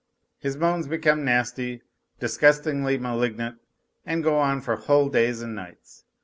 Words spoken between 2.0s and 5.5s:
disgustingly malignant, and go on for whole days